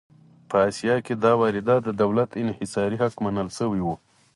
په 0.49 0.57
اسیا 0.69 0.95
کې 1.05 1.13
دا 1.23 1.31
واردات 1.41 1.81
د 1.85 1.89
دولت 2.01 2.29
انحصاري 2.43 2.97
حق 3.03 3.15
منل 3.25 3.49
شوي 3.57 3.81
وو. 3.83 3.95